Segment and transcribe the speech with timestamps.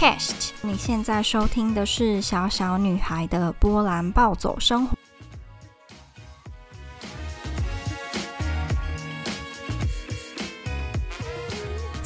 [0.00, 4.97] Chest，你现在收听的是小小女孩的波兰暴走生活。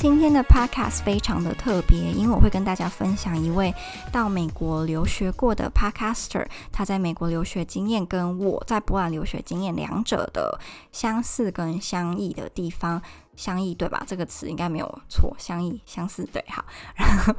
[0.03, 3.73] 今天的 Podcast 非常的特别，因为我会跟大家分享一位
[4.11, 10.59] 到美国留学过的 Podcaster，他在美国留学经验跟我在波兰留学经验两者的
[10.91, 13.01] 相似跟相异的地方，
[13.37, 14.03] 相异对吧？
[14.05, 16.65] 这个词应该没有错，相异相似对，好，
[16.99, 17.33] 然后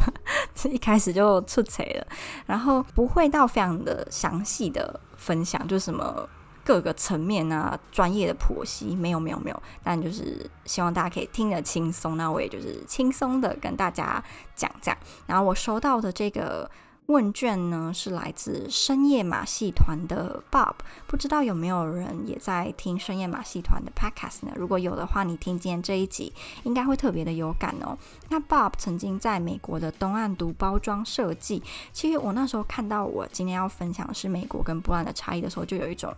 [0.55, 2.07] 这一开始就出错了，
[2.45, 6.29] 然后不会到非常的详细的分享，就什么。
[6.63, 14.23] 各个层面啊，专业的剖析没有没有没有，但就是希望大家可以听得轻松，那我也就是轻松的跟大家
[14.55, 14.97] 讲讲。
[15.27, 16.69] 然后我收到的这个。
[17.07, 20.75] 问卷呢是来自深夜马戏团的 Bob，
[21.05, 24.53] 不知道有没有人也在听深夜马戏团的 Podcast 呢？
[24.55, 26.31] 如果有的话，你听今天这一集
[26.63, 27.97] 应该会特别的有感哦。
[28.29, 36.13] 那 Bob 曾经在美国的东岸读包装设计，其实我那时候看到我今天要分享的是美国跟波兰的差异的时候，就有一种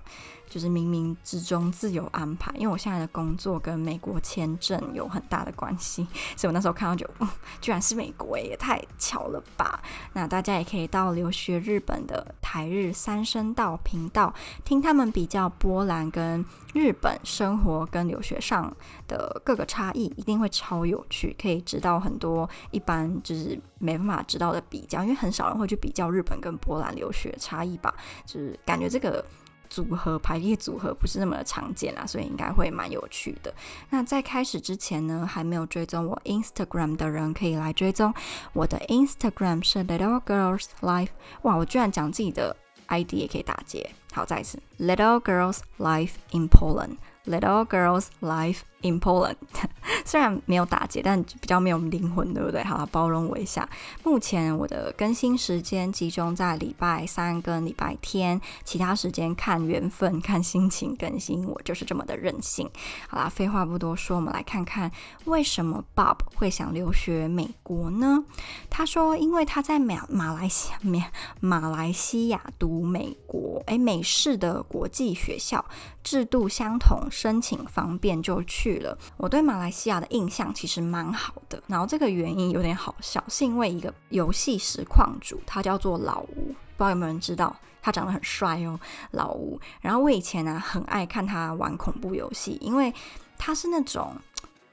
[0.48, 6.08] 就是冥冥之中自有安排，因为我现在的工作跟美国签证有很大的关系，
[6.38, 7.28] 所以我那时候看到就，嗯，
[7.60, 9.82] 居然是美国，也太巧了吧？
[10.14, 10.76] 那大家也可以。
[10.76, 14.34] 可以到留学日本的台日三声道频道，
[14.66, 18.76] 听他们比较波兰跟日本生活跟留学上
[19.08, 29.24] 的各个差异，一定会超有趣，可以知道很多一般就是没办法知道的比较，因为很少人会去比较日本跟波兰留学差异吧，就是感觉这个。
[29.70, 33.54] 组合排列组合不是那么的常见啦，所以应该会蛮有趣的。
[33.90, 38.14] 那在开始之前呢，还没有追踪我 Instagram 的人可以来追踪
[38.54, 41.10] 我的 Instagram 是 Little Girls Life。
[41.44, 42.56] 哇，我居然讲自己的
[42.88, 43.90] ID 也可以打结。
[44.14, 46.98] 好，再一次 Little Girls Life in Poland。
[47.26, 49.36] Little Girls Life in Poland，
[50.06, 52.64] 虽然没有打结，但比较没有灵魂，对不对？
[52.64, 53.68] 好，包容我一下。
[54.04, 61.46] 目前我的更新时间集中在礼拜三跟礼拜天，其他时间看缘分、看心情更新。
[61.48, 62.70] 我就是这么的任性。
[63.08, 64.92] 好啦，废话不多说，我们来看看
[65.26, 68.24] 为什么 Bob 会想留学美国呢？
[68.70, 75.66] 他说，因为他在马马来西亚马来西亚读美国，诶，美式的国际学校，
[76.04, 77.08] 制度相同。
[77.12, 78.98] 申请方便就去去了。
[79.18, 87.56] 我对马来西亚的印象其实蛮好的，然后这个原因有点好笑，是因为一个游戏实况主，他叫做老吴，不知道有没有人知道？
[87.80, 88.80] 他长得很帅哦，
[89.12, 89.60] 老吴。
[89.82, 92.92] 然后我以前呢、很爱看他玩恐怖游戏，因为
[93.38, 94.16] 他是那种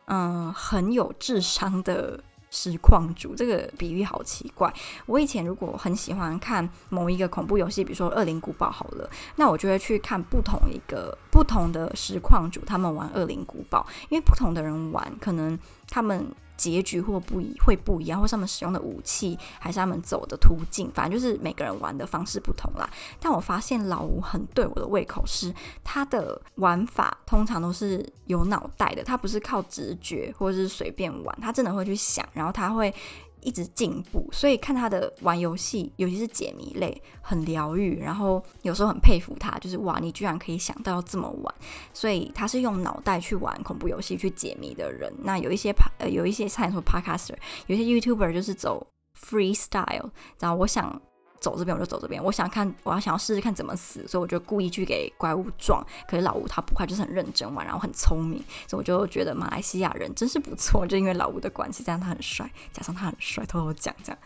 [0.06, 2.18] 嗯、很有智商的。
[2.52, 4.72] 实况主这个比喻好奇怪。
[5.06, 15.58] 我以前如果很喜欢看某一个恐怖游戏，比如说《恶灵古堡》好了，那我就会去看不同一个不同的实况主他们玩《恶灵古堡》，因为不同的人玩，可能
[15.88, 16.32] 他们。
[16.56, 22.88] 结局或不一会不一样，或是他们使用的武器，还是他们走的途径，反正就是每个人玩的方式不同啦。
[23.20, 25.52] 但我发现老吴很对我的胃口，是
[25.82, 32.94] 他的玩法通常都是有脑袋的，他不是靠直觉或者是随便玩，他真的会去想，然后他会。
[33.42, 38.00] 一直进步，所以看他的玩游戏，尤其是解谜类，很疗愈。
[38.00, 41.54] 然后有时候很佩服他，就是哇，你居然可以想到要这么玩。
[41.92, 45.12] 所以他是用脑袋去玩恐怖游戏、去解谜的人。
[45.18, 47.36] 那有一些呃，有一些像你说 Podcaster，
[47.66, 48.86] 有些 YouTuber 就是走
[49.20, 50.10] Freestyle。
[50.40, 51.00] 然后我想。
[51.42, 55.84] 走这边我就走这边，我想看，我要想要试试看怎么死，所以我就故意去给怪物撞。
[56.08, 64.18] 可是老吴他不快，就是很认真玩，然后很聪明，所以我就觉得马来西亚人真是不错，就因为老吴的关系，加上他很帅，加上他很帅，偷偷讲这样。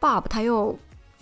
[0.00, 0.76] Bob 他又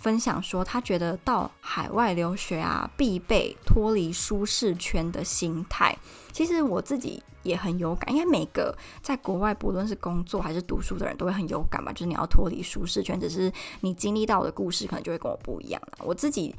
[0.05, 5.97] 分享说，他觉得到海外留学啊，必备脱离舒适圈的心态。
[6.31, 7.23] 其实我自己。
[7.45, 11.91] 也很有感，因为每个在国外，不论是工作还是读书的人都会很有感吧。
[11.91, 15.99] 就是你要脱离舒适圈，只是你经历到的故事可能就会跟我不一样了。
[15.99, 16.55] 我自己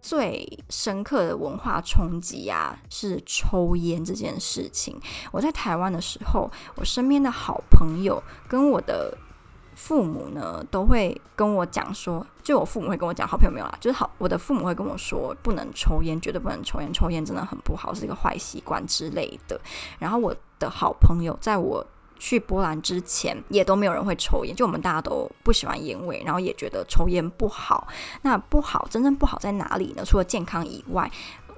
[0.00, 4.98] 最深刻的文化冲击啊，是抽烟这件事情。
[5.30, 9.14] 我在台湾的时候，我身边的好朋友跟我的。
[9.82, 19.58] 父母呢都会跟我讲说，就我父母会跟我讲，好朋友没有啦，就是好，我的父母会跟我说，不能抽烟，绝对不能抽烟，抽烟真的很不好，是一个坏习惯之类的。
[19.98, 21.84] 然后我的好朋友在我
[22.18, 27.88] 去波兰之前，也都没有人会抽烟，就我们大家都不喜欢烟味，然后也觉得抽烟不好。
[28.20, 30.04] 那不好，真正不好在哪里呢？
[30.04, 31.10] 除了健康以外，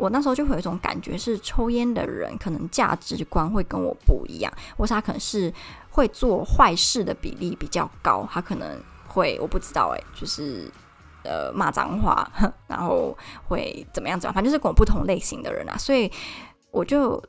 [0.03, 5.53] 我那时候就会有一种感觉，是抽烟的人可能价值观会跟我不一样，或是他可能是。
[5.95, 10.67] 会做坏事的比例比较高，他可能会我不知道哎，就是
[11.23, 12.27] 呃骂脏话，
[12.67, 13.15] 然后
[13.47, 16.11] 会怎么样怎么样，反正就是跟我不同类型的人啊，所以
[16.71, 17.23] 我就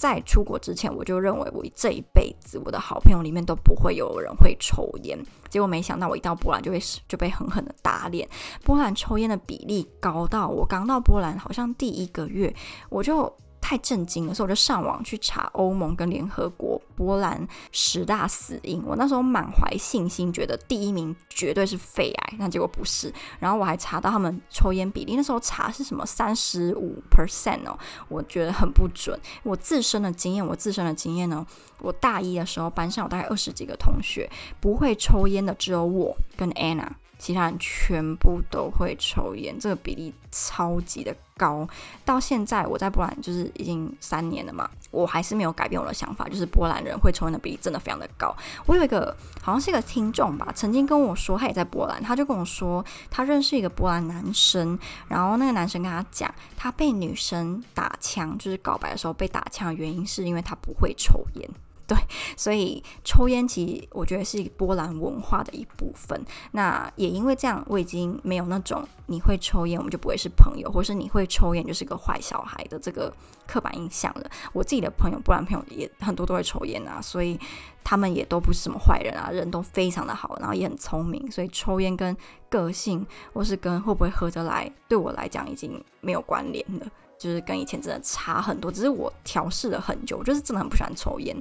[0.00, 5.18] 在出国之前，我就认为我这一辈子我的好朋友里面都不会有人会抽烟。
[5.50, 8.26] 结果没想到我一到波兰就被就被狠狠的打脸。
[8.64, 12.54] 波兰抽烟的比例高到我刚到波兰好像第一个月
[12.88, 13.30] 我就。
[13.60, 18.82] 太震惊了，所以我就上网去查欧盟跟联合国波兰十大死因。
[18.84, 23.12] 我那时候满怀信心，觉得第一名绝对是肺癌，但结果不是。
[23.38, 27.78] 然后我还查到他们抽烟比例，那时候查是什么三十五 percent 哦，
[28.08, 29.18] 我觉得很不准。
[29.42, 31.46] 我自身的经验，我自身的经验呢，
[31.80, 34.28] 我大一的时候班上有大概二十几个同学，
[34.60, 36.88] 不会抽烟的只有我跟 Anna。
[37.20, 41.68] 其他人全部都会抽烟，这个比例超级的高。
[42.04, 48.34] 到现在我在波兰就是已经三年了嘛，我还是没有改变我的想法，就是波兰人会抽烟的比例真的非常的高。
[48.64, 61.50] 我有一个好像是一个听众吧，曾经跟我说，他也在波兰，他就跟我说他认识一个波兰男生，然后那个男生跟他讲，他被女生打枪，就是告白的时候被打枪的原因是因为他不会抽烟。
[61.90, 61.98] 对，
[62.38, 66.24] 所以抽烟其实我觉得是波兰文化的一部分。
[66.52, 73.12] 那也因为这样，我已经没有那种你会抽烟我们就不会是朋友，或是你会抽烟就是个坏小孩的这个
[73.44, 74.30] 刻板印象了。
[74.52, 77.36] 我自己的朋友，波兰朋友也很多都会抽烟啊，所以
[77.82, 81.28] 他们也都不是什么坏人啊，人都非常的好，然后也很聪明。
[81.30, 82.16] 所以抽烟跟
[82.48, 86.86] 个性或是跟会不会合得来，对我来讲已经没有关联了，
[87.18, 88.70] 就是跟以前真的差很多。
[88.70, 91.36] 只是我调试了很久，就是真的很不喜欢抽烟。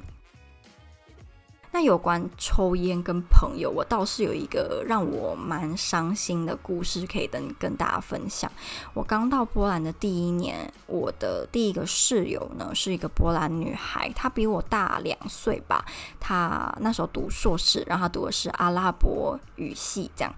[1.72, 8.52] 那有关抽烟跟朋友，我倒是有一个让我蛮伤心的故事可以跟跟大家分享。
[8.94, 15.86] 我刚到波兰的第一年，我的第一个室友呢是一个波兰女孩，她比我大两岁吧。
[16.20, 20.34] 她那时候读硕士，然后她读的是阿拉伯语系，这样。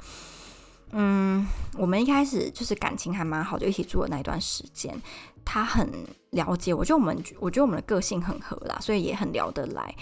[0.92, 4.94] 嗯，我们一开始就是感情还蛮好，就一起住的那一段时间，
[5.46, 5.90] 她很
[6.32, 9.96] 了解我，就我们我觉得我们的个性很合啦，所以也很聊得来。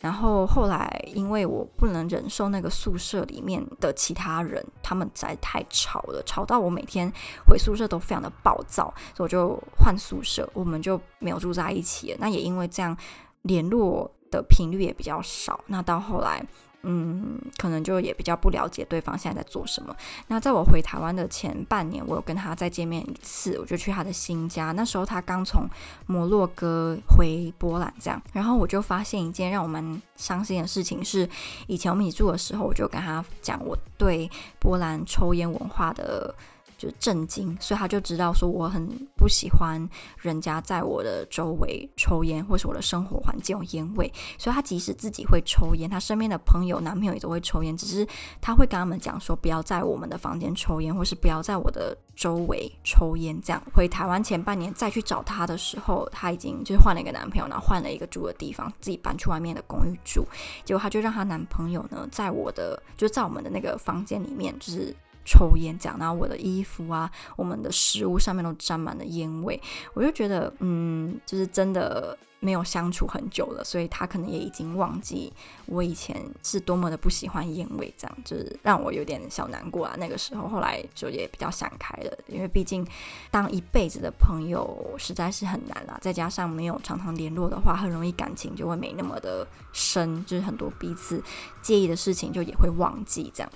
[0.00, 7.10] 然后后来，因为我不能忍受那个宿舍里面的其他人，他们实在太吵了，吵到我每天
[7.46, 12.18] 回宿舍都非常的暴躁，所以我就换宿舍，我们就没有住在一起了。
[12.20, 12.96] 那也因为这样，
[13.42, 15.60] 联络的频率也比较少。
[15.66, 16.46] 那到后来。
[16.82, 19.94] 嗯，可能就也比较不了解对方现在在做什么。
[20.28, 24.72] 那在我回台湾的前半年，我有跟他再见面一次，我就去他的新家。
[24.72, 25.68] 那时候他刚从
[26.06, 31.28] 摩洛哥回波兰，这样，然后我就发现一件让我们伤心的事情是，
[31.66, 34.30] 以前我们一起住的时候，我就跟他讲我对
[34.60, 36.34] 波兰抽烟文化的。
[36.76, 38.86] 就震惊，所以他就知道说我很
[39.16, 39.88] 不喜欢
[40.18, 44.12] 人家在我的周围抽烟，或是我的生活环境有烟味。
[44.38, 48.06] 所以他即使自己会抽烟，他身边的朋友、男朋友也都会抽烟，只是
[48.40, 53.40] 他会跟他们讲说不要在我们的房间抽烟，或是不要在我的周围抽烟。
[53.42, 60.26] 这样回台湾前半年再去找他的时候，他已经就是换了一个男朋友，然后换了一个住的地方，自己搬去外面的公寓住。
[60.64, 64.94] 结果他就让他男朋友呢，在我的就在我们的那个房间里面，就是。
[65.26, 69.60] 抽烟这样，然后我的衣服啊，我们的食物上面都沾满了烟味，
[69.92, 75.32] 我就觉得，嗯，就是真的没有相处很久了，所以他可能也已经忘记
[75.64, 79.96] 我以前是多么的不喜欢烟味，这样就是让我有点小难过啊。
[79.98, 82.86] 那个时候，后来就也比较想开了，因为毕竟
[83.30, 91.20] 当一辈子的朋友实在是很难啦，再加上没有常常联络的话，很容易感情就会没那么的深，就是很多彼此
[91.62, 93.50] 介意的事情就也会忘记这样。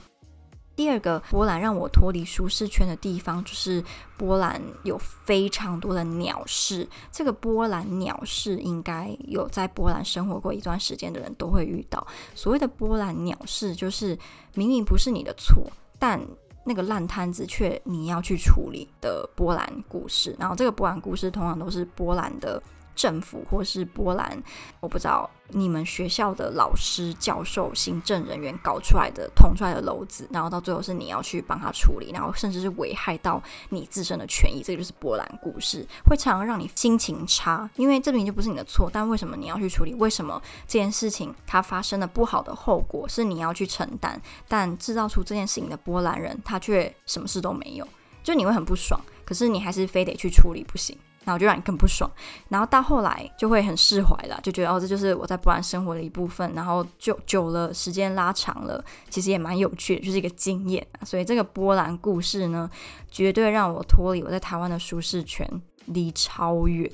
[0.81, 3.85] 第二个波兰让我脱离舒适圈的地方，就是
[4.17, 6.89] 波兰有非常多的鸟事。
[7.13, 12.07] 这个波兰鸟事，应该有在波兰生活过一段时间的人都会遇到。
[12.35, 14.19] 所谓的波兰鸟事，就是
[14.55, 16.19] 明明不是你的错，但
[16.65, 20.35] 那个烂摊子却你要去处理的波兰故事。
[20.39, 22.63] 然后这个波兰故事通常都是波兰的。
[23.01, 24.43] 政府或是波兰，
[24.79, 39.95] 我不知道你们学校的老师、教授、行政人员搞出来的、捅出来的篓子，然后到最后是你要去帮他处理，然后甚至是危害到你自身的权益，这个就是波兰故事，会常常让你心情差，因为这明明就不是你的错，但为什么你要去处理？
[39.95, 44.21] 为什么这件事情它发生的不好的后果是你要去承担？
[44.47, 47.89] 但制造出这件事情的波兰人，他却什么事都没有，
[48.23, 50.99] 就你会很不爽，可是你还是非得去处理，不行。
[51.25, 52.11] 然后就让你更不爽，
[52.49, 56.51] 然后到后来就会很释怀了，就觉得哦，这就是我在波兰生活的一部分。
[56.55, 60.85] 然后就久了，时间拉长了，其实也蛮有趣的，就是一个经验。
[61.05, 62.69] 所以这个波兰故事呢，
[63.11, 65.47] 绝对让我脱离我在台湾的舒适圈，
[65.87, 66.91] 离超远。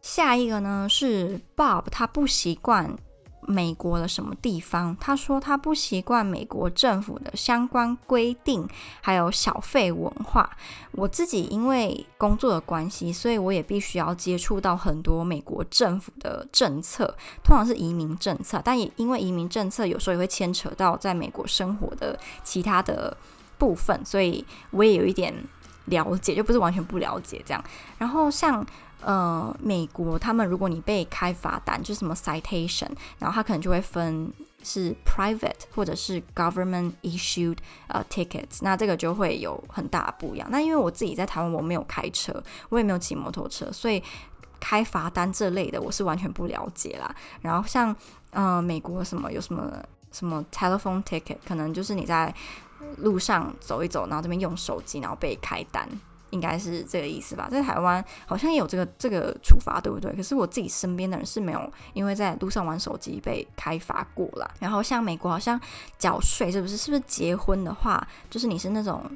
[0.00, 2.94] 下一个呢是 Bob，他不习惯
[3.46, 8.68] 美国的什么地方，他说他不习惯美国政府的相关规定，
[9.00, 10.50] 还有小费文化。
[10.92, 23.16] 我自己因为工作的关系，所以我也必须要接触到很多美国政府的政策，通常是移民政策，但也因为移民政策有时候也会牵扯到在美国生活的其他的
[23.58, 25.34] 部分，所以我也有一点
[25.86, 27.62] 了解，就不是完全不了解这样。
[27.98, 28.64] 然后像。
[29.06, 32.88] 呃，美国他们如果你被开罚单，就是什么 citation，
[33.18, 40.48] 然后他可能就会分是 private 或者是 government issued 呃 tickets，那这个就会有很大不一样。
[40.50, 44.02] 那因为我自己在台湾我没有开车，我也没有骑摩托车，所以
[44.58, 47.14] 开罚单这类的我是完全不了解啦。
[47.42, 47.94] 然后像
[48.30, 49.70] 呃美国什么有什么
[50.12, 52.34] 什么 telephone ticket，可能就是你在
[52.98, 55.88] 路上走一走，然后这边用手机，然后被开单。
[56.30, 60.12] 应该是这个意思吧，在台湾好像也有这个这个处罚，对不对？
[60.16, 64.50] 可是我自己身边的人是没有，因为在路上玩手机被开罚过了。
[64.58, 65.60] 然后像美国好像
[65.96, 66.76] 缴税是不是？
[66.76, 69.08] 是不是结婚的话，就是你是那种。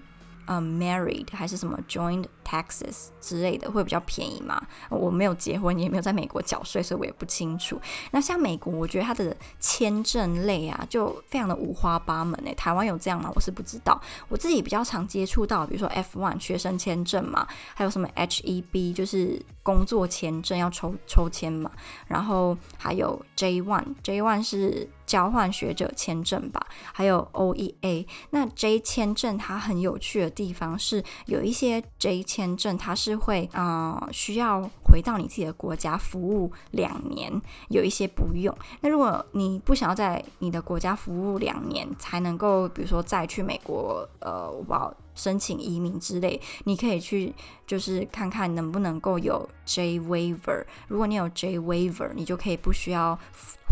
[0.49, 4.59] 呃、，married 还是什么 joint taxes 之类的会比较便宜吗？
[4.89, 7.79] 我没有结婚，也没有在美国缴税，所以我也不清楚。
[8.13, 12.55] 那像美国，我觉得它的签证类啊，就非常的五花八门诶。
[12.55, 13.31] 台湾有这样吗？
[13.35, 14.01] 我是不知道。
[14.31, 21.71] 我自己比较常接触到，比如说 F1 学生签证嘛，还有什么 HEB 就是工作签证要抽抽签嘛，
[22.07, 24.89] 然后还有 J1，J1 是。
[25.09, 28.07] 交换学者签证吧，还有 OEA。
[28.31, 37.31] 那 J 签证它很有趣的地方是，有一些 J 签证它是会啊、呃、需要回到你自己的国家服务两年，
[37.69, 38.57] 有一些不用。
[38.81, 44.95] 那如果你不想要在你的国家服务两年才能够，比如说再去美国，呃，我不知道。
[45.19, 47.35] 申请移民之类，你可以去
[47.67, 50.65] 就是看看能不能够有 J waiver。
[50.87, 53.19] 如果你有 J waiver，你就可以不需要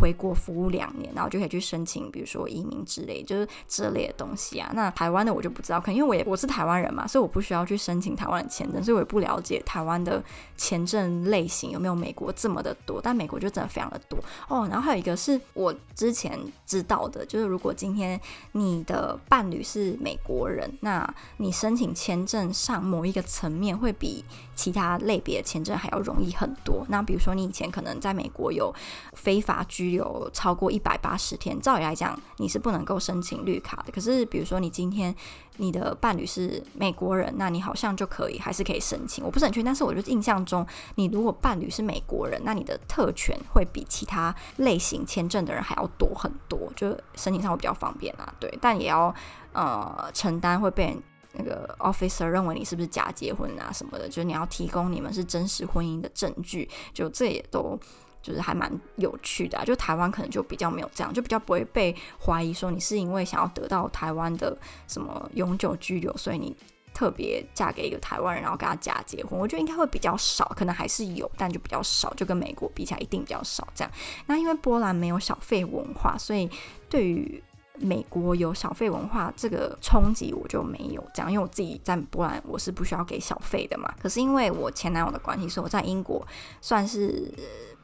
[0.00, 4.72] 回国服务两年，然后就可以去申请，比如说移民之类，就是这类的东西啊。
[4.74, 10.20] 那台湾的我就不知道，可能因为我也我是台湾人嘛，所以我不需要去申请台湾的签证，所以我也不了解台湾的
[10.56, 13.00] 签证类型有没有美国这么的多。
[13.02, 14.66] 但美国就真的非常的多哦。
[14.70, 18.20] 然后还有一个是我之前知道的，就是如果今天
[18.52, 24.24] 你的伴侣是美国人，那你申请签证上某一个层面会比
[24.56, 26.84] 其他类别签证还要容易很多。
[26.88, 28.74] 那比如说你以前可能在美国有
[29.12, 33.92] 非法居留超过一百八十天，照理来讲你是不能够申请绿卡的。
[33.92, 35.14] 可是比如说你今天
[35.58, 39.22] 你的伴侣是美国人，那你好像就可以还是可以申请。
[39.24, 48.32] 我不是很确定，但是我就印象中，你如果伴侣是美国人，那你的特权会比其他类型签证的人还要多很多，就申请上会比较方便啊。
[48.40, 49.14] 对，但也要
[49.52, 51.02] 呃承担会被人。
[51.36, 57.78] 那个 officer 认为你是不是假结婚啊什么的，就是你要提供你们是真实婚姻的证据，就这也都
[58.22, 59.64] 就是还蛮有趣的啊。
[59.64, 64.56] 就台湾可能就比较没有这样，就比较不会被怀疑说你是因为想要得到台湾的
[64.88, 66.56] 什么永久居留，所以你
[66.94, 69.38] 特别嫁给一个台湾人，然后跟他假结婚。
[69.38, 73.92] 我觉得应该会比较少，可能还是有，但就比较少，就跟美国比起来一定比较少这样。
[74.24, 76.48] 那因为波兰没有小费文化，所以
[76.88, 77.42] 对于
[77.78, 83.92] 美国有小费文化这个冲击我就没有这样，因为我自己在波兰我是不需要给小费的嘛。
[84.00, 86.26] 可是因为我前男友的关系，所以我在英国
[86.60, 87.32] 算是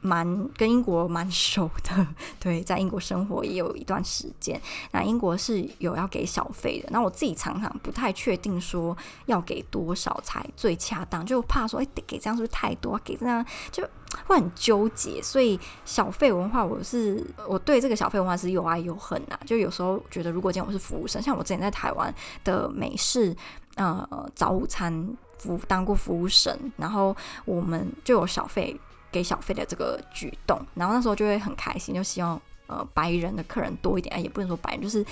[0.01, 2.07] 蛮跟英国蛮熟的。
[2.39, 6.89] 对，在英国生活也有一段时间，那英国是有要给小费的。
[6.91, 8.95] 那我自己常常不太确定说
[9.27, 12.99] 要给多少才最恰当，就怕说哎，给这样是不是太多？
[13.03, 13.87] 给这样就。
[14.25, 19.39] 会很纠结，所以小费文化，我是我对这个小费文化是又爱又恨呐。
[19.45, 23.35] 就有时候觉得，如果今天我是服务生，像我之前在台湾的美式
[23.75, 27.15] 呃早午餐服当过服务生，然后
[27.45, 28.79] 我们就有小费
[29.11, 35.05] 给小费的这个举动，然后那时候就会很开心，就希望呃白人的客人多一点，也不能说白人，就是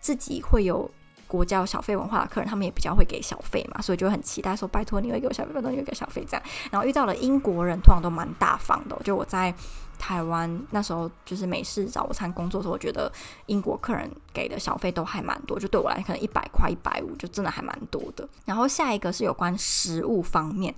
[0.00, 0.90] 自己会有。
[1.26, 6.42] 国家有小费文化的客人，他们也比较会给小费嘛，所以就很期待说，拜托你会给我小费，拜托你会给小费这样。
[6.70, 8.96] 然后遇到了英国人，通常都蛮大方的。
[9.02, 9.52] 就我在
[9.98, 13.10] 台湾那时候，就是美式早餐工作的时候，我觉得
[13.46, 18.28] 英国客人给的小费都还蛮多，就对我来可能一百块、一百五，就真的还蛮多的。
[18.44, 20.74] 然后下一个是有关食物方面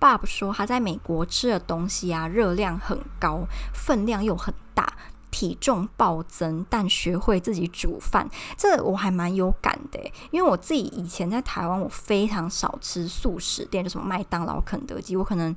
[0.00, 4.92] ，Bob 说他在美国吃的东西啊，热量很高，分量又很大。
[5.36, 8.26] 体重暴增，但学会自己煮饭，
[8.56, 10.00] 这我还蛮有感的。
[10.30, 15.54] 因为我自己以前在台湾，我非常少吃素食店，就什么麦当劳、肯德基，我可能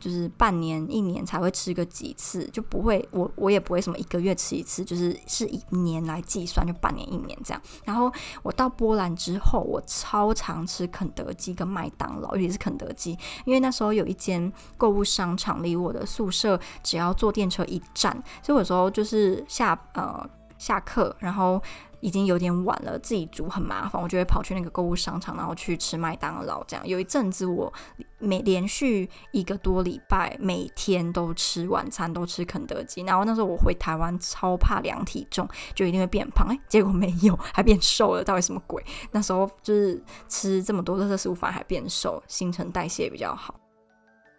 [0.00, 7.62] 就是半年、一年才会吃个几次，就不会我我也不会什么一个月吃一次，就是是以年来计算，就半年、一年这样。
[7.84, 8.10] 然后
[8.42, 13.12] 我到波兰之后，我超常吃肯德基跟麦当劳，尤其是肯德基，
[13.44, 18.10] 因为那时候有一间购物商场离我的宿舍只要坐电车一站，
[18.42, 20.28] 所以有时候就是下呃
[20.58, 21.62] 下课，然后。
[22.00, 26.64] 已经有点晚了，自己煮很麻烦，我就会跑去那个购物商场，然后去吃麦当劳。
[26.64, 27.72] 这样有一阵子，我
[28.18, 33.02] 每连续一个多礼拜，每天都吃晚餐，都吃肯德基。
[33.02, 36.46] 然后那时候我回台湾，超怕量体重，就一定会变胖。
[36.48, 38.84] 哎， 结果没有，还变瘦了，到底什么鬼？
[39.10, 43.54] 那时候就是吃这么多垃圾食物，反而还变瘦，新陈代谢比较好。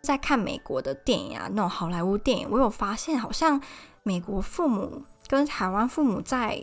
[0.01, 3.61] 在看美国的电影啊，那种好莱坞电影，我有发现，好像
[4.01, 6.59] 美国父母跟台湾父母在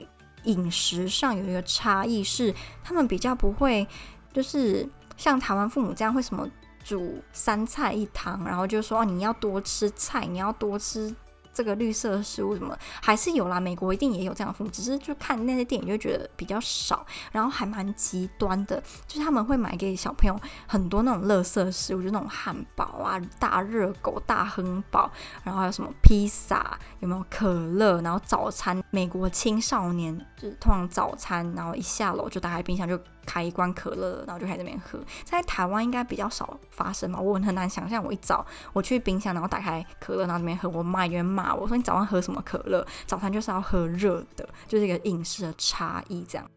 [0.49, 2.53] 饮食上有一个差异是，
[2.83, 3.87] 他们比较不会，
[4.33, 6.49] 就是像台湾父母这样，会什么
[6.83, 11.15] 煮三菜一汤，然后就说哦，你要多吃菜，你要多吃。
[11.59, 25.11] 这个绿色食物什么还是有啦，美国一定也有这样的父母，只是就看那些电影就觉得比较少，然后还蛮极端的，就是他们会买给小朋友很多那种垃圾食物，就那种汉堡啊、大热狗、大亨堡，
[25.43, 28.01] 然后还有什么披萨，有没有可乐？
[28.03, 32.97] 然后早餐，美国青少年就是通常早餐，然后一下楼就打开冰箱就。
[33.29, 34.99] 开一罐可乐，然后就开始那边喝。
[35.23, 38.03] 在台湾应该比较少发生嘛，我很难想象。
[38.03, 42.87] 我一早我去冰箱，然后打开可乐，然后那边喝，我妈就会骂我说：“你早上喝什么可乐？
[43.07, 46.51] 早餐就是要喝热的。”就是一个饮食的差异，这样。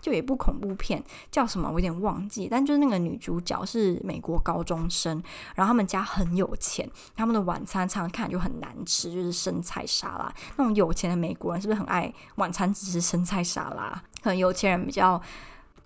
[0.00, 2.46] 就有一部恐怖片叫什么，我有点忘记。
[2.50, 5.22] 但就是那个女主角是美国高中生，
[5.54, 10.32] 然后他们家很有钱，他们的晚餐常常看就很难吃，就是生菜沙拉。
[10.56, 14.02] 那种有钱的美国人是不是很爱晚餐只吃生菜沙拉？
[14.22, 15.20] 可能有钱人比较。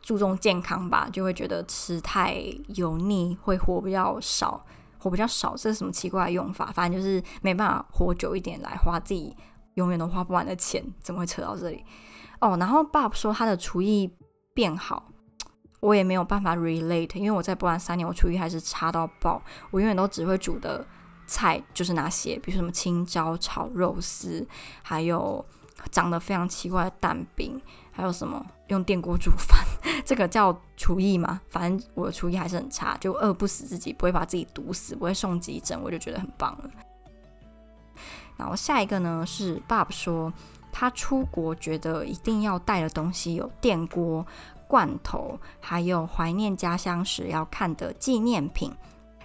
[0.05, 2.35] 注重健康吧，就会觉得吃太
[2.75, 4.67] 油腻会活比较少，
[5.03, 6.67] 活比较少，这是什么奇怪的用法？
[6.73, 9.37] 反正就是没办法活久一点来花自己
[9.75, 11.85] 永远都花不完的钱，怎么会扯到这里？
[12.41, 14.09] 哦，然后 Bob 说他的厨艺
[14.55, 15.09] 变好，
[15.81, 19.43] 我也没有办法 relate，因为我在波兰三年，我厨艺还是差到爆，
[19.73, 20.87] 我永远都只会煮的
[21.27, 24.47] 菜就是那些，比如什么青椒炒肉丝，
[24.83, 25.45] 还有
[25.91, 27.61] 长得非常奇怪的蛋饼。
[27.95, 28.43] 还有什么
[28.73, 29.65] 用电锅煮饭，
[30.05, 31.41] 这个叫厨艺吗？
[31.49, 36.71] 反正我的厨艺还是很差，就饿不死自己，不会把自己毒死，不会送急诊，我就觉得很棒了。
[38.37, 40.33] 然后下一个呢是爸爸说
[40.73, 44.27] 他出国觉得一定要带的东西有电锅、
[44.67, 48.73] 罐头，还有怀念家乡时要看的纪念品。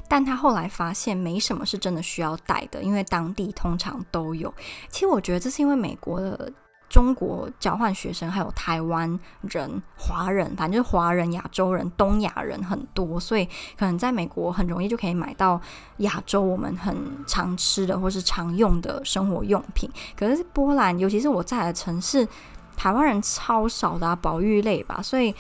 [0.10, 4.54] 但他后来发现没什么是真的需要带的，因为当地通常都有。
[4.90, 6.52] 其实我觉得这是因为美国的。
[6.90, 13.46] 中国交换学生，还有台湾人、华人，反正就是华人、亚洲人、东亚人很多，所以
[13.78, 15.60] 可能在美国很容易就可以买到
[15.98, 16.96] 亚洲我们很
[17.28, 19.90] 常吃的或是常用的生活用品。
[20.18, 22.28] 可是波兰，尤其是我在的城市，
[22.76, 25.36] 台湾人超少的啊，保育类吧，所以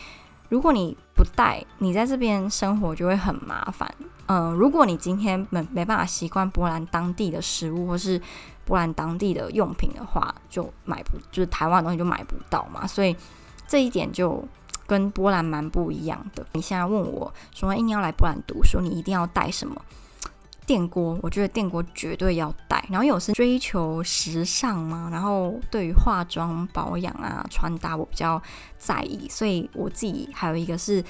[0.49, 3.89] 如果你不带，你在这边生活就会很麻烦。
[4.27, 8.21] 嗯，如果你今天没没办法习惯波兰当地的食物，或是
[8.67, 13.15] 波兰当地的用品的话，就买不，就是台湾的东西就买不到嘛，所以
[13.65, 14.45] 这一点就
[14.85, 16.45] 跟波兰蛮不一样的。
[16.51, 19.81] 你现在问我说，哎，你要来波兰读书，你一定要带什么？
[20.65, 22.83] 电锅，我觉得电锅绝对要带。
[22.89, 28.41] 然后有是追求时尚嘛，然后对于化妆、保养啊、穿搭，我比较
[28.77, 31.01] 在意，所以我自己还有一个是，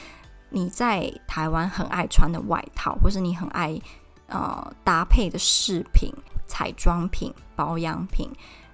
[0.49, 3.75] 你在台湾很爱穿的外套，或是你很爱
[4.27, 6.13] 呃搭配的饰品。
[6.47, 8.29] 彩妆品、保养品，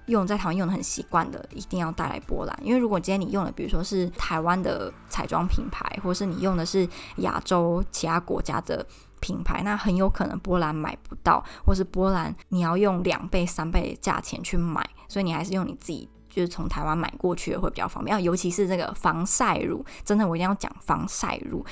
[0.06, 2.58] 用在台湾用的很习惯的，一定要带来波兰。
[2.62, 8.86] 因为如果今天你用的，比如说是台湾的彩妆品牌，或是你用的是亚洲其他国家的
[9.20, 18.22] 品牌，那很有可能波兰买不到，或是波兰你要用两倍、三倍价钱去买，所以你还是用你自己就是从台湾买过去的会比较方便。
[18.22, 21.64] 尤其是这个防晒乳，真的我一定要讲防晒乳。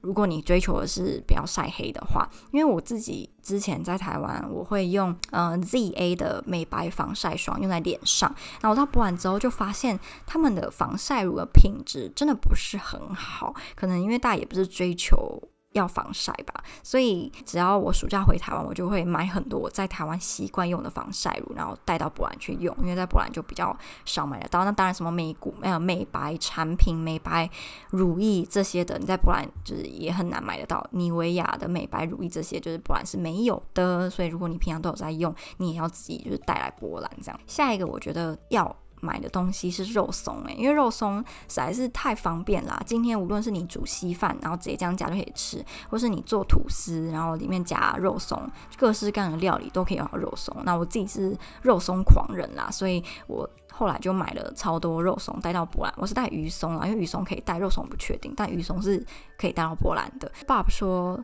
[0.00, 15.42] 如果你追求的是比较晒黑的话，因为我自己之前在台湾，我会用呃 ZA 的美白防晒霜用在脸上，然后我到波兰之后就发现他们的防晒乳的品质真的不是很好，可能因为大家也不是追求。
[15.72, 24.64] 要防晒吧，所以只要我暑假回台湾，我就会买很多我在台湾习惯用的防晒乳，然后带到波兰去用，因为在波兰就比较少买得到。
[24.64, 27.48] 那当然，什么美股没有美白产品、美白
[27.90, 30.84] 乳液这些的，你在波兰就是也很难买得到。
[30.92, 34.08] 妮维雅的美白乳液这些，就是波兰是没有的。
[34.08, 37.38] 所以如果你平常都有在用，你也要自己就是带来波兰这样。
[37.46, 42.80] 下一个我觉得要买的东西是肉松诶，因为肉松实在是太方便啦。
[42.86, 48.40] 今天无论是你煮稀饭，然后直接这样夹就可以吃，或是你做吐司，然后里面夹肉松，
[48.76, 50.54] 各式各样的料理都可以用到肉松。
[50.64, 55.94] 那我自己是肉松狂人啦，所以我后来就买了超多肉松带到波兰。
[55.96, 59.04] 我是带鱼松啦，因为鱼松可以带，肉松不确定，但鱼松是
[59.36, 60.30] 可以带到波兰的。
[60.46, 61.18] 爸爸说。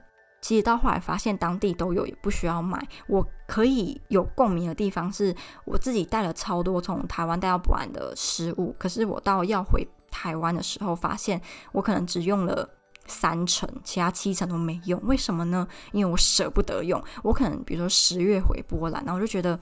[0.45, 2.87] 其实到后来发现当地都有，也不需要买。
[3.07, 11.41] 我可以有共鸣的地方是，我自己带了超多从台湾带到波兰的食物，可是我到要回台湾的时候，发现
[11.73, 12.69] 我可能只用了
[13.07, 15.01] 三成，其他七成都没用。
[15.05, 15.67] 为什么呢？
[15.93, 17.03] 因为我舍不得用。
[17.23, 19.59] 我可能比如说十月回波兰，然后我就觉得。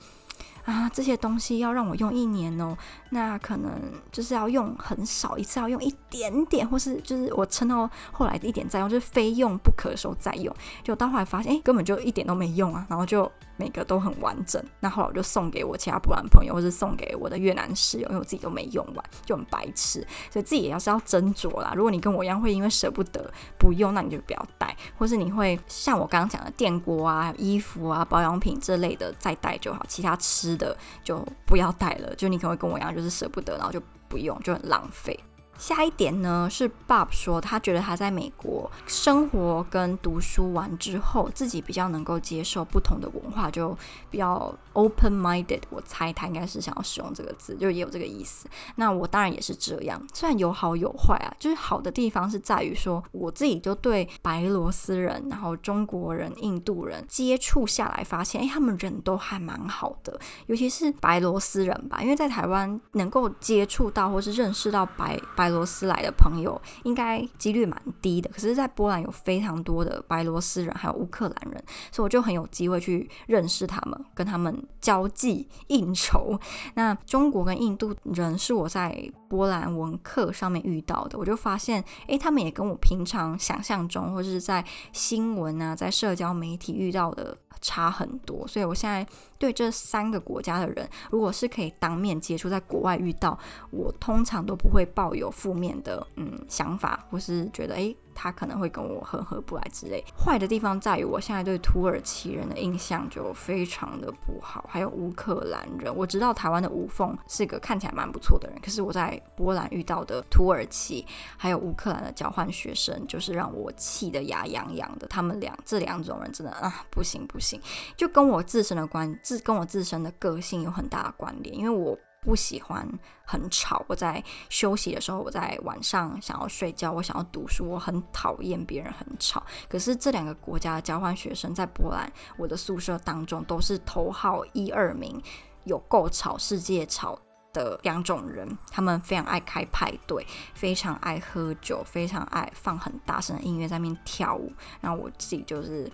[0.64, 2.77] 啊，这些东西要让我用一年哦，
[3.11, 3.70] 那可能
[4.11, 10.55] 就是要用很少，一次要用一点点，或是就是我撑到后来一点再用，就是非用不可的时候再用。
[10.83, 13.31] 就到后来发现，哎，根本就一点都没用啊，然后就。
[13.62, 20.05] 每个都很完整，那后来我就送给我其他波兰朋友，或是送给我的越南室友，因为我自己都没用完，就很白痴。
[20.33, 21.72] 所以自己也要是要斟酌啦。
[21.77, 24.66] 如果你跟我一样会因为舍不得不用，那你就不要带；
[24.98, 32.12] 或是你会像我刚刚讲的电锅啊、衣服啊、保养品这类的再带就好，其他吃的就不要带了。
[32.16, 35.16] 就你可能会跟我一样，就是舍不得，然后就不用，就很浪费。
[35.59, 43.77] 下一点呢，是 Bob 说他觉得他在美国生活跟读书完之后，自己比较能够接受不同的文化，就
[44.11, 45.61] 比较 open-minded。
[45.71, 48.49] 我猜他应该是想要使用这个字，就也有这个意思。
[48.75, 51.33] 那我当然也是这样，虽然有好有坏啊。
[51.38, 65.21] 就是好的地方是在于说，我自己就对白罗斯人、然后中国人、印度人接触下来，发现哎，他们人都还蛮好的，尤其是白罗斯人吧，因为在台湾能够接触到或是认识到白。
[65.43, 76.39] 白罗斯来的朋友应该几率蛮低的，可是，在波兰有非常多的白罗斯人，还有乌克兰人，所以我就很有机会去认识他们，跟他们交际应酬。
[76.75, 78.97] 那中国跟印度人是我在
[79.29, 87.37] 波兰文课上面遇到的，我就发现，诶，他们也跟我平常想象中，或者是在新闻啊，在社交媒体遇到的。
[87.61, 89.07] 差很多，所以我现在
[89.38, 93.38] 对这三个国家的人，如果是可以当面接触，在国外遇到，
[93.71, 97.97] 我通常都不会抱有负面的嗯想法，或是觉得诶。
[98.14, 100.05] 他可能会跟我合合不来之类。
[100.16, 105.94] 坏的地方在于，我现在对土耳其人的印象就非常的不好，还有乌克兰人。
[105.94, 115.07] 我知道台湾的吴凤是个看起来蛮不错的人，可是我在波兰遇到的土耳其还有乌克兰的交换学生，就是让我气得牙痒痒的。
[115.09, 117.61] 他们俩这两种人真的啊，不行不行，
[117.96, 121.98] 就跟我自身的关自跟我自身的个性有很大的关联，因为我。
[122.23, 122.89] 不喜欢
[123.25, 123.85] 很吵。
[123.89, 129.43] 我在休息的时候，我在晚上想要睡觉，我想要读书，我很讨厌别人很吵。
[129.69, 135.21] 可是这两个国家的交换学生在波兰，我的宿舍当中都是头号一二名，
[135.65, 137.19] 有够吵、世界吵
[137.53, 138.49] 的两种人。
[138.71, 144.53] 他们非常爱开派对，非常爱喝酒，非常爱放很大声的音乐在那边跳舞。
[144.81, 145.91] 然后我自己就是。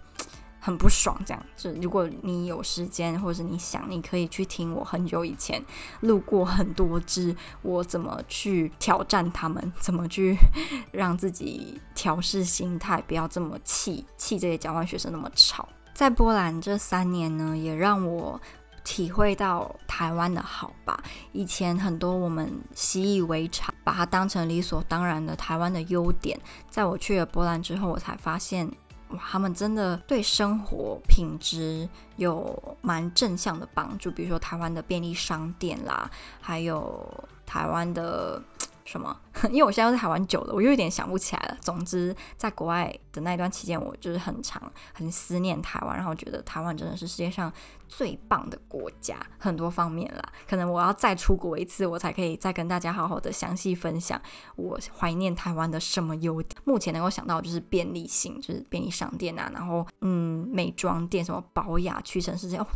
[0.69, 5.65] 很不爽，这样就如果你有时间，或者你想，你可以去听我很久以前
[6.01, 10.37] 录过很多支，我怎么去挑战他们，怎么去
[10.93, 15.67] 让自己调试心态，不要这么气气这些交换学生那么吵。
[15.95, 18.39] 在波兰这三年呢，也让我
[18.85, 21.03] 体会到台湾的好吧。
[21.33, 28.71] 以前很多我们习以为常，把它当成理所当然的台湾的优点，在我去了波兰之后，我才发现。
[29.11, 38.43] 哇，他们真的对生活品质有蛮正向的帮助，比如说台湾的便利商店啦，还有台湾的。
[38.85, 39.15] 什么？
[39.53, 41.57] 因为我现在在台湾久了，我又有点想不起来了。
[41.61, 44.63] 总之，在国外的那一段期间，我就是很长
[44.95, 47.53] 很思念台湾，然后觉得台湾真的是世界上
[47.89, 50.23] 最棒的国家，很多方面啦。
[50.49, 54.21] 可能我要再出国一次，我才可以再跟大家好好的详细分享
[54.57, 56.61] 我怀念台湾的什么优点。
[56.65, 62.69] 目前能够想到就是便利性，就是便利商店啊，然后嗯，美妆店什么保雅、屈臣氏这样，哦，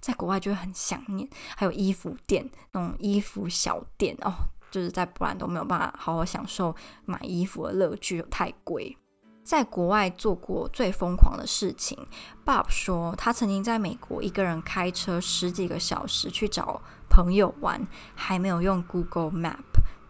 [0.00, 1.28] 在国外就会很想念。
[1.56, 4.32] 还有衣服店，那种衣服小店哦。
[4.70, 6.72] 就是在波兰都没有办法好好享受
[7.04, 8.96] 买衣服的乐趣，太贵。
[9.50, 11.98] 在国外做过最疯狂的事情
[12.46, 17.84] ，Bob 说他曾经在美国一个人开车十几个小时去找朋友玩，
[18.14, 19.56] 还没有用 Google Map，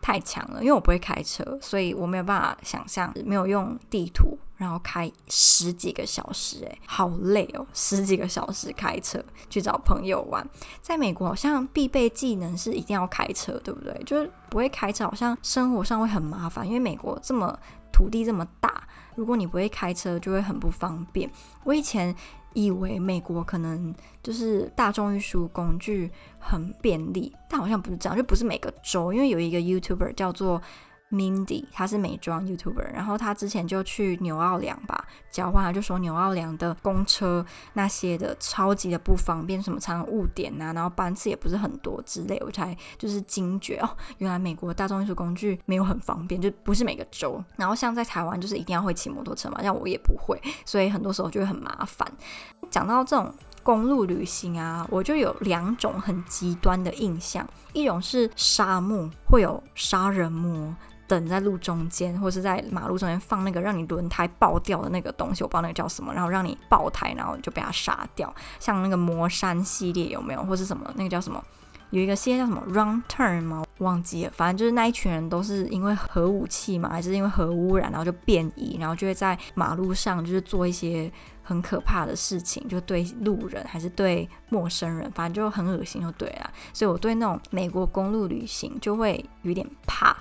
[0.02, 0.60] 太强了。
[0.60, 4.38] 因为我不会开车，所以我没有办法想象没有用地图。
[4.58, 7.66] 然后开十几个小时，哎，好累哦！
[7.72, 10.46] 十几个小时开车去找朋友玩，
[10.82, 13.98] 在美国好像必备技能是一定要开车，对不对？
[14.04, 17.58] 就是不会开车，好像生活上会很麻烦，因为美国这么
[17.90, 21.30] 土地这么大，如果你不会开车，就会很不方便。
[21.64, 22.14] 我以前
[22.54, 29.12] 以为美国可能就是大众运输工具很便利，但好像不是这样，就不是每个州。
[29.12, 30.60] 因为有一个 YouTuber 叫做。
[31.10, 47.42] Mindy，他是美妆 YouTuber，然后他之前就去纽奥良吧交换，他就说纽奥良的公车那些的超级的不方便，什么常常误点、啊，然后班次也不是很多之类，我才就是惊觉哦，原来美国大众运输工具没有很方便，就不是每个州。
[47.56, 52.06] 然后像在台湾，就是一定要会骑摩托车嘛，像我也不会，所以很多时候就会很麻烦。
[52.70, 60.72] 讲到这种公路旅行啊，我就有两种很极端的印象，一种是沙漠会有杀人魔。
[61.10, 68.32] 等在路中间，或是在马路中间放那个让你轮胎爆掉的那个东西，我不知道那个叫什么，然后让你爆胎，然后就被他杀掉。
[68.60, 71.42] 像那个魔山系列有没有，或是什么那个叫什么？
[71.90, 73.64] 有一个系列叫什么 Wrong Turn 吗？
[73.78, 74.32] 忘记了。
[74.36, 81.10] 反正就是那一群人都是因为核武器嘛，还是因为核污染，然后就变异，然后就会在马路上就是做一些
[81.42, 86.48] 很可怕的事情，就对路人还是对陌生人，反正就很恶心，就对了。
[86.72, 90.16] 所以我对那种美国公路旅行就会有点怕。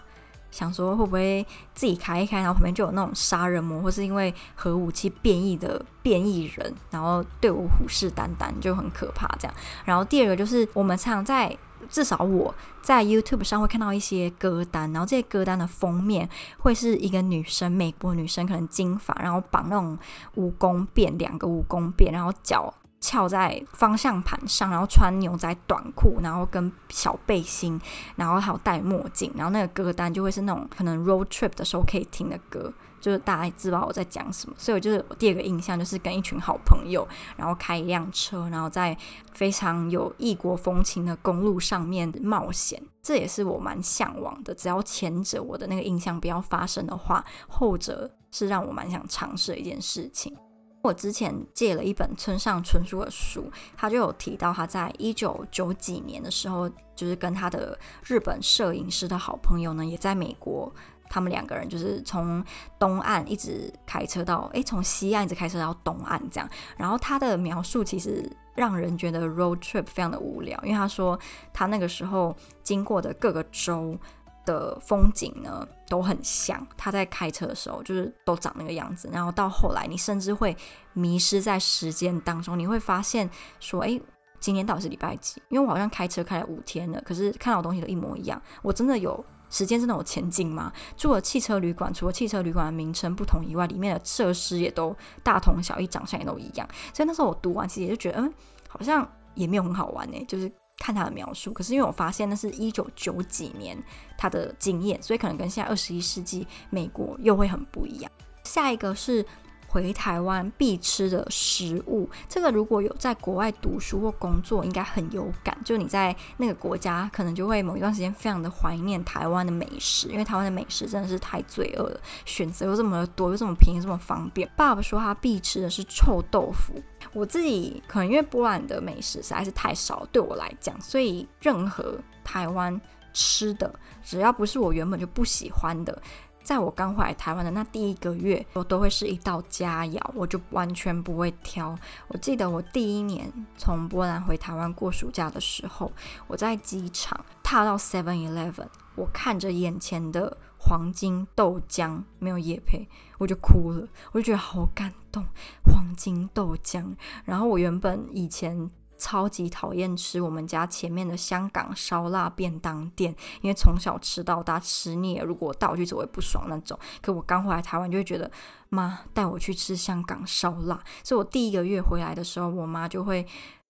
[0.51, 9.55] 想说会不会自己开一开，然后旁边就有那种杀人魔，或是因为核武器变异的变异人，然后对我虎视眈眈，就很可怕这样。
[9.85, 11.55] 然后第二个就是我们常在，
[11.89, 19.97] 至少我在 YouTube 上会看到一些歌单，然后这些歌单的封面会是一个女生，美国女生可能金发，然后绑那种
[20.35, 22.73] 蜈蚣辫，两个蜈蚣辫，然后脚。
[22.99, 27.79] 翘在方向盘上，然后穿牛仔短裤，然后跟小背心，
[28.15, 34.55] 然后还有戴墨镜，然后那个歌单就会是那种可能 road trip 的时候可以听的歌，就是大家知道我在讲什么。
[34.57, 37.07] 所以我就是我第二个印象就是跟一群好朋友，
[37.37, 38.97] 然后开一辆车，然后在
[39.31, 44.53] 非常有异国风情的公路上面冒险，这也是我蛮向往的。
[44.53, 50.35] 只要前者我的那个印象不要发生的话，后者是让我蛮想尝试的一件事情。
[50.81, 60.73] 我之前借了一本村上春树的书，他就有提到他在一九九几年的时候，就是跟他的日本摄影师的好朋友呢，也在美国，
[61.09, 62.43] 他们两个人就是从
[62.79, 66.49] 东岸一直开车到，诶，从西岸一直开车到东岸这样。
[66.77, 71.19] 然后他的描述其实让人觉得 road trip 非常的无聊，因为他说
[71.53, 73.97] 他那个时候经过的各个州。
[74.45, 80.55] 的风景呢都很像，他在开车的时候就是都长那个样子，然后到后来你甚至会
[80.93, 84.01] 迷失在时间当中，你会发现说，诶，
[84.39, 85.41] 今天到底是礼拜几？
[85.49, 88.41] 因为我好像开车开了五天了，可是看到东西都一模一样。
[88.61, 90.71] 我真的有时间真的有前进吗？
[90.95, 96.67] 住了汽车旅馆，除了汽车旅馆的名称不同以外，里面的设施也都大同小异，长相也都一样。
[96.93, 98.33] 所以那时候我读完，其实也就觉得，嗯，
[98.67, 100.51] 好像也没有很好玩呢，就是。
[100.79, 103.77] 看他的描述，可是因为我发现那是一九九几年
[104.17, 108.11] 他的经验，所以可能跟现在二十一世纪美国又会很不一样。
[108.43, 109.25] 下一个是。
[109.69, 115.55] 回台湾必吃的食物，这个如果有在国外读书或工作，应该很有感。
[115.63, 124.49] 就你在那个国家，可能就会某一段时间非常的怀念台湾的美食，因为台湾的美食真的是太罪恶了，选择又这么多，又这么便宜，这么方便。
[124.57, 126.73] 爸爸说他必吃的是臭豆腐，
[127.13, 132.81] 我自己可能因为波兰的美食实在是太少，对我来讲，所以任何台湾
[133.13, 133.71] 吃的，
[134.03, 136.01] 只要不是我原本就不喜欢的。
[136.49, 141.77] 在我刚回来台湾的那第一个月，我都会是一道佳肴，我就完全不会挑。
[142.07, 145.91] 我记得我第一年从波兰回台湾过暑假的时候，
[146.25, 155.23] 我在机场踏到 Seven Eleven，我看着眼前的黄金豆浆，没有业配，我就哭了，我就觉得好感动，
[155.63, 156.95] 黄金豆浆。
[157.25, 158.71] 然后我原本以前。
[158.99, 165.25] 超级讨厌吃我们家前面的香港烧腊便当店，因为从小吃到大吃腻了。
[165.25, 166.77] 如果我带我去吃，我会不爽那种。
[167.01, 168.29] 可我刚回来台湾，就会觉得
[168.67, 170.79] 妈带我去吃香港烧腊。
[171.03, 173.25] 所以我第一个月回来的时候，我妈就会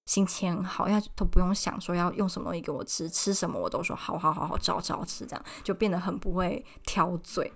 [0.08, 7.54] 心情很好，因为都不用想说要用什么东西给我吃，吃什么我都说好好好好找找吃，这样就变得很不会挑嘴。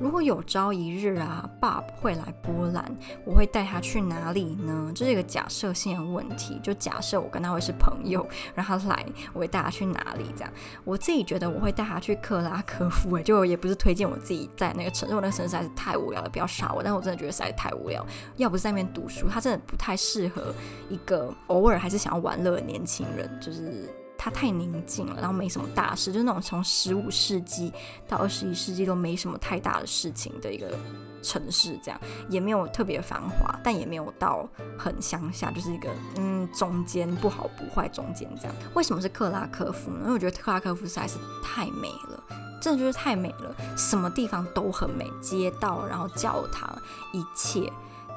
[0.00, 2.84] 如果有朝一日啊，Bob 会来波兰，
[3.24, 4.92] 我会带他去哪里呢？
[4.94, 6.60] 这是一个假设性的问题。
[6.62, 10.24] 就假设我跟他会是朋友，然后他来，我会带他去哪里？
[10.36, 10.52] 这样，
[10.84, 13.16] 我自己觉得我会带他去克拉科夫。
[13.16, 16.82] 诶，就也不是推荐我自己在那个城市，我那个城市实在是太无聊了，不要杀我。
[16.82, 18.04] 但是我真的觉得实在太无聊，
[18.36, 20.54] 要不是在那边读书，他真的不太适合
[20.88, 23.88] 一个偶尔还是想要玩乐的年轻人，就是。
[24.18, 27.72] 它太宁静了，然后没什么大事，就是那种从十五世纪
[28.08, 30.76] 到二十一世纪都没什么太大的事情的一个
[31.22, 38.54] 城市，这样也没有特别繁华，但也没有到很乡下，就是一个嗯中间不好不坏中间这样。
[38.74, 40.00] 为什么是克拉科夫呢？
[40.00, 42.24] 因为我觉得克拉科夫实在是太美了，
[42.60, 46.76] 真的就是太美了，什么地方都很美，街道，然后教堂，
[47.12, 47.72] 一切。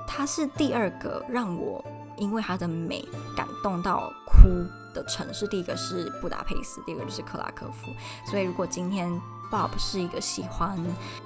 [0.07, 1.85] 它是第二个让我
[2.21, 3.03] 因为它的美
[3.35, 4.47] 感动到哭
[4.93, 7.91] 的城市，第一个是布达佩斯，第二个就是克拉科夫。
[8.29, 9.11] 所以如果今天
[9.51, 10.77] Bob 是一个喜欢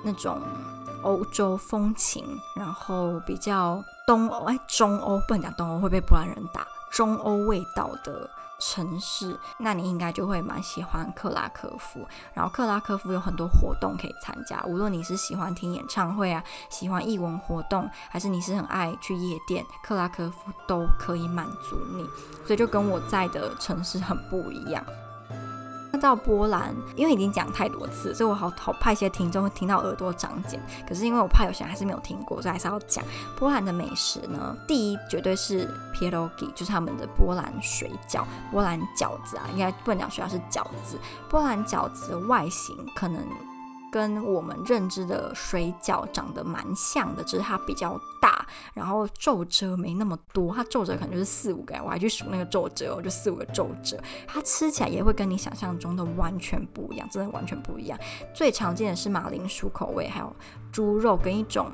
[0.01, 0.41] 那种
[1.03, 8.29] 欧洲风情，然后比较东欧哎中欧不能讲东欧会被波兰人打，中欧味道的。
[8.59, 12.05] 城市，那你应该就会蛮喜欢克拉科夫。
[12.33, 22.03] 然后克拉科夫有很多活动可以参加，无论你是喜欢听演唱会啊，喜欢艺文活动，还是你是很爱去夜店，克拉科夫都可以满足你。
[22.45, 24.85] 所以就跟我在的城市很不一样。
[25.97, 30.61] 到波兰，因为已经讲太多次，所以我好好怕一些听众会听到耳朵长茧。
[30.87, 33.03] 可是因为我怕有些人还是没有听过，所以还是要讲
[33.37, 34.55] 波兰的美食呢。
[34.67, 40.99] 第一绝对是 pierogi，就是他们的波兰水饺、波兰饺子啊，应该不能讲水饺是饺子。
[41.29, 43.25] 波兰饺子的外形可能。
[43.95, 50.53] 跟我们认知的水饺长得蛮像的，只是它比较大，然后皱褶没那么多。
[50.53, 53.97] 它皱褶可能就是四五个，我还去数那个皱褶我，就四五个皱褶。
[54.27, 57.97] 它吃起来也会跟你想象中的完全不一样，真的完全不一样。
[58.33, 60.35] 最常见的是马铃薯口味，还有
[60.73, 61.71] 猪肉跟一种。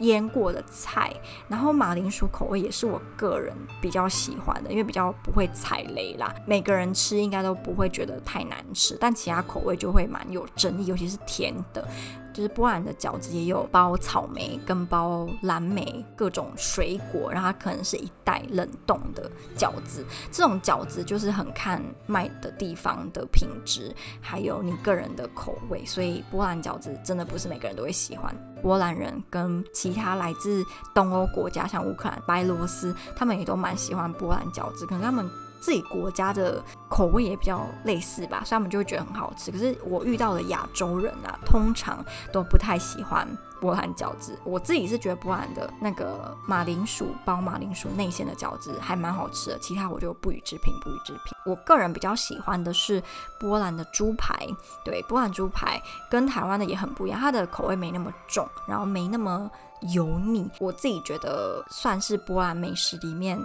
[0.00, 1.12] 腌过的菜，
[1.48, 6.34] 然后马铃薯口味也是我个人比较喜欢的，因为比较不会踩雷啦。
[6.46, 11.86] 每个人吃应该都不会觉得太难吃，但其他口味就会蛮有争议，尤其是甜的。
[12.34, 20.04] 就是波兰的饺子也有包草莓跟包蓝莓各种水果，然后它可能是一袋冷冻的饺子。
[20.32, 28.34] 这种饺子就是很看卖的地方的品质，还有你个人的口味，所以波兰饺子真的不是每个人都会喜欢。
[28.60, 35.30] 波兰人跟其他来自东欧国家，像乌克兰、白罗斯，他们也都蛮喜欢波兰饺子，可能他们。
[35.64, 39.50] 自己国家的口味也比较类似吧，所以他们就会觉得很好吃。
[39.50, 43.26] 可是我遇到的亚洲人啊，通常都不太喜欢
[43.62, 44.38] 波兰饺子。
[44.44, 51.34] 我自己是觉得波兰的那个马铃薯包马铃薯内馅的饺子还蛮好吃的，其他我就不予置评，不予置评。
[51.46, 53.02] 我个人比较喜欢的是
[53.40, 54.46] 波兰的猪排，
[54.84, 59.50] 对，波兰猪排跟台湾的也很不一样，它的口味没那么重，然后没那么
[59.94, 60.46] 油腻。
[60.60, 63.40] 我自己觉得算是波兰美食里面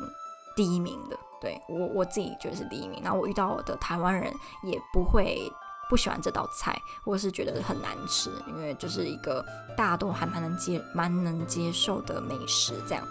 [0.54, 1.18] 第一名的。
[1.42, 5.42] 对我我自己觉得是第一名，然后我遇到的台湾人也不会
[5.90, 9.44] 不喜欢这道菜，或是觉得很难吃，因为就是一个
[9.78, 13.04] 大家都还蛮能接蛮能接受的美食这样。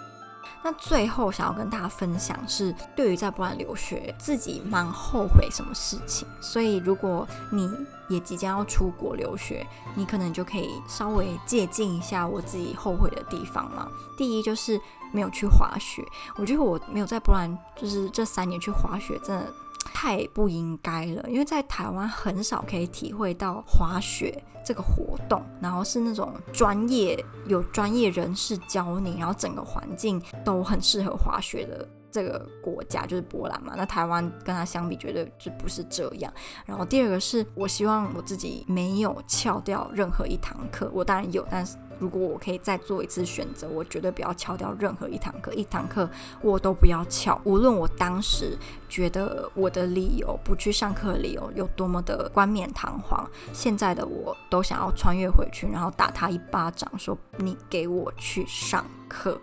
[0.63, 6.27] 那最后想要跟大家分享是，对于在波兰留学，自己蛮后悔什么事情。
[6.41, 7.71] 所以如果你
[8.09, 13.89] 也即将要出国留学，你可能就可以稍微借鉴一下我自己后悔的地方嘛。
[14.17, 14.81] 第一就是
[15.13, 16.05] 没有去滑雪，
[16.37, 19.53] 我觉得我没有在波兰，就是这三年去滑雪，真的。
[19.93, 33.75] 太不应该了，因为在台湾很少可以体会到滑雪这个活动，然后是那种专业有专业人士教你，然后整个环境都很适合滑雪的这个国家就是波兰嘛。
[33.77, 36.33] 那台湾跟它相比，绝对就不是这样。
[36.65, 41.77] 然后第二个是我希望我自己没有翘掉任何一堂课，我当然有，但是。
[41.99, 46.09] 如果我可以再做一次选择，我绝对不要翘掉任何一堂课，一堂课
[46.41, 47.41] 我都不要翘。
[47.45, 48.57] 无论我当时
[48.89, 59.41] 觉得我的理由不去上课的理由有多么的冠冕堂皇，现在的我都想要穿越回去，然后打他一巴掌，说你给我去上课。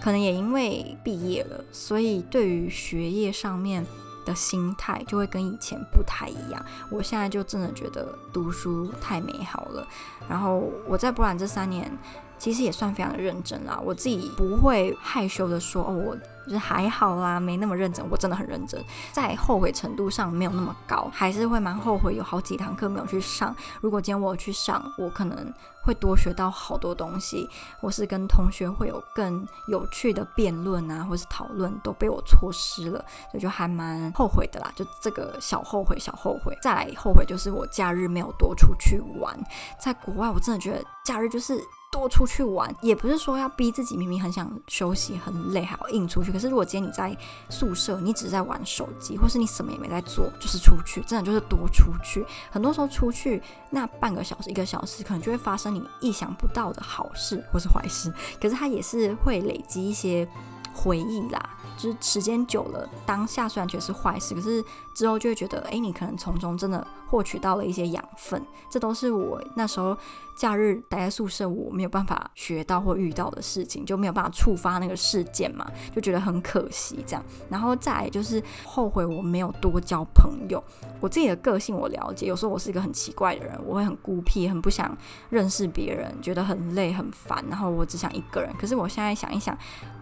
[0.00, 3.84] 可能也因为毕业了，所以对于学业上面
[4.24, 6.64] 的心态就会跟以前不太一样。
[6.90, 9.86] 我现在就真的觉得读书太美好了。
[10.28, 11.90] 然后我在波兰这三年，
[12.38, 13.80] 其实也算非常认真啦。
[13.84, 18.04] 我自己不会害羞的说，哦，我就是还好啦，没那么认真。
[18.10, 23.54] 我真的很认真，在后悔程度上没有那么高，还是会蛮后悔有好几堂课没有去上。
[23.80, 25.52] 如果今天我去上，我可能
[25.82, 27.48] 会多学到好多东西，
[27.80, 34.72] 或是跟同学会有更有趣的辩论啊，或是讨论，都被我错失了，所以就还蛮后悔的啦。
[34.74, 36.56] 就这个小后悔，小后悔。
[36.62, 39.38] 再来后悔就是我假日没有多出去玩。
[39.78, 41.60] 在国外，我真的觉得假日就是。
[41.92, 46.30] 多出去玩，也不是说要逼自己，明明很想休息、很累，还要硬出去。
[46.30, 52.24] 可是如果今天你在宿舍，你只是在玩手机，或是你什么也没在做，就是出去，真的就是多出去。
[52.48, 58.12] 很多时候出去那半个小时、一个小时，可能就会发生你意想不到的好事或是坏事。
[58.40, 60.26] 可是它也是会累积一些
[60.74, 61.58] 回忆啦。
[61.80, 64.62] 就是时间久了，当下虽然觉得是坏事，可是
[64.92, 68.44] 之后就会觉得，哎，你可能从中真的获取到了一些养分。
[68.68, 69.96] 这都是我那时候
[70.36, 77.24] 假日待在宿舍，我没有办法学到或遇到的事情，就没有办法触发那个事件嘛，就觉得很可惜这样。
[77.48, 80.62] 然后再来就是后悔我没有多交朋友。
[81.00, 84.94] 我自己的个性我了解，有时候我是一个很奇怪的人，我会很孤僻，很不想
[85.30, 88.54] 认识别人，觉得很累很烦，然后我只想一个人。
[88.58, 89.56] 可是我现在想一想，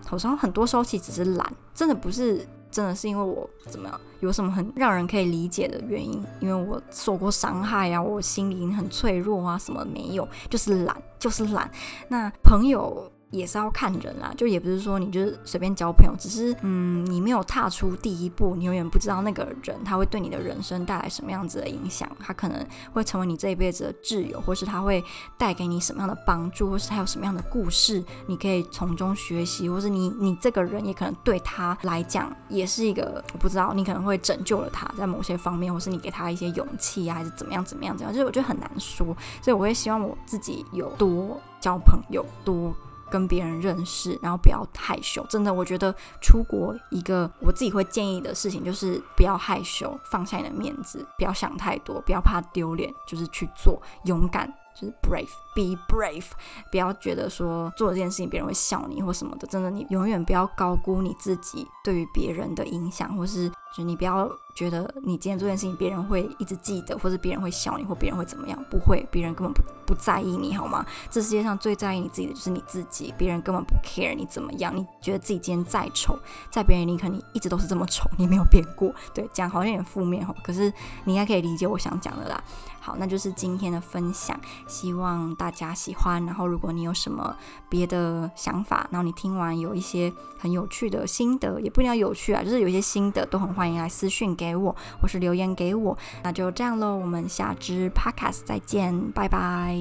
[0.05, 1.53] 好像很多时候其实只是懒。
[1.79, 6.21] 真的不是，真的是因为我怎么样，有什么很让人可以理解的原因？
[6.41, 11.71] 因为我受过伤害啊，我心灵很脆弱啊，什么没有，就是懒，就是懒。
[12.09, 13.09] 那朋友。
[13.31, 25.05] 也是要看人啦，就也不是说你就是随便交朋友，只是嗯，你没有踏出第一步，你永远不知道那个人他会对你的人生带来什么样子的影响，他可能会成为你这一辈子的挚友，或是他会
[25.37, 39.07] 带给你什么样的帮助，或是他有什么样的故事，你可以从中学习，或是你你这个人也可能对他来讲也是一个，我不知道，你可能会拯救了他在某些方面，或是你给他一些勇气啊，还是怎么样怎么样怎样，就是我觉得很难说，
[39.43, 42.75] 所以我会希望我自己有多交朋友，多。
[43.11, 45.25] 跟别人认识，然后不要害羞。
[45.29, 54.53] 真的，我觉得出国一个我自己会建议的事情就是不要害羞，放下你的面子，不要想太多，不要怕丢脸，就是去做，勇敢。
[54.81, 56.27] 就是 brave，be brave，
[56.71, 59.47] 不要觉得说做这件事情别人会笑你或什么的。
[59.49, 68.59] 真的，你永远不要高估你自己对于别人的影响，或是就你不要觉得你今天做件事情别人会一直记得，或是别人会笑你，或别人会怎么样？
[68.69, 70.85] 不会，别人根本不不在意你，好吗？
[71.09, 74.77] 这世界上最在意你自己的就是你自己，别人根本不 care 你怎么样。
[74.77, 76.19] 你觉得自己今天再丑，
[76.51, 78.93] 在别人眼里可能你一直都是这么丑，你没有变过。
[79.15, 80.73] 对，讲好像有点负面哈，可是
[81.05, 82.43] 你应该可以理解我想讲的啦。
[82.81, 86.25] 好，那就是今天的分享，希望大家喜欢。
[86.25, 87.37] 然后，如果你有什么
[87.69, 96.97] 别的想法，然后你听完有一些很有趣的心得，也不一定要有趣啊，就是有一些心得，都很欢迎来私讯给给我，或是留言给我，那就这样喽。
[96.97, 99.77] 我们下支 podcast 再见，拜拜。